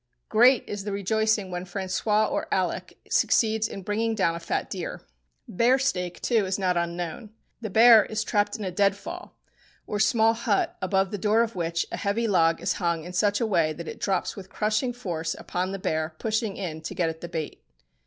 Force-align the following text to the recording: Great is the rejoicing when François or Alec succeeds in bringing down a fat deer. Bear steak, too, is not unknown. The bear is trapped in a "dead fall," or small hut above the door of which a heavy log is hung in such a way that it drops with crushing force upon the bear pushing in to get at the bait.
Great 0.29 0.63
is 0.67 0.83
the 0.83 0.91
rejoicing 0.91 1.51
when 1.51 1.63
François 1.63 2.27
or 2.31 2.47
Alec 2.51 2.97
succeeds 3.07 3.67
in 3.67 3.83
bringing 3.83 4.15
down 4.15 4.33
a 4.33 4.39
fat 4.39 4.67
deer. 4.67 5.03
Bear 5.47 5.77
steak, 5.77 6.19
too, 6.23 6.43
is 6.47 6.57
not 6.57 6.75
unknown. 6.75 7.29
The 7.61 7.69
bear 7.69 8.05
is 8.07 8.23
trapped 8.23 8.55
in 8.57 8.65
a 8.65 8.71
"dead 8.71 8.95
fall," 8.97 9.37
or 9.85 9.99
small 9.99 10.33
hut 10.33 10.75
above 10.81 11.11
the 11.11 11.19
door 11.19 11.43
of 11.43 11.55
which 11.55 11.85
a 11.91 11.97
heavy 11.97 12.27
log 12.27 12.63
is 12.63 12.73
hung 12.81 13.03
in 13.03 13.13
such 13.13 13.39
a 13.39 13.45
way 13.45 13.73
that 13.73 13.87
it 13.87 13.99
drops 13.99 14.35
with 14.35 14.49
crushing 14.49 14.91
force 14.91 15.35
upon 15.35 15.71
the 15.71 15.77
bear 15.77 16.15
pushing 16.17 16.57
in 16.57 16.81
to 16.81 16.95
get 16.95 17.09
at 17.09 17.21
the 17.21 17.29
bait. 17.29 17.61